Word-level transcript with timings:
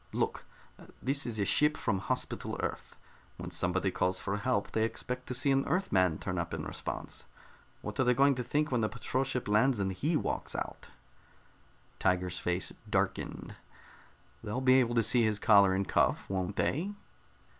Look, 0.13 0.45
this 0.99 1.27
is 1.27 1.37
a 1.37 1.45
ship 1.45 1.77
from 1.77 1.99
Hospital 1.99 2.57
Earth. 2.59 2.95
When 3.37 3.51
somebody 3.51 3.91
calls 3.91 4.19
for 4.19 4.37
help, 4.37 4.71
they 4.71 4.83
expect 4.83 5.27
to 5.27 5.35
see 5.35 5.51
an 5.51 5.63
Earthman 5.67 6.17
turn 6.17 6.39
up 6.39 6.55
in 6.55 6.65
response. 6.65 7.25
What 7.83 7.99
are 7.99 8.03
they 8.03 8.15
going 8.15 8.33
to 8.33 8.43
think 8.43 8.71
when 8.71 8.83
a 8.83 8.89
patrol 8.89 9.23
ship 9.23 9.47
lands 9.47 9.79
and 9.79 9.93
he 9.93 10.17
walks 10.17 10.55
out?" 10.55 10.87
Tiger's 11.99 12.39
face 12.39 12.73
darkened. 12.89 13.53
"They'll 14.43 14.59
be 14.59 14.79
able 14.79 14.95
to 14.95 15.03
see 15.03 15.21
his 15.23 15.37
collar 15.37 15.75
and 15.75 15.87
cuff, 15.87 16.27
won't 16.27 16.55
they?" 16.55 16.93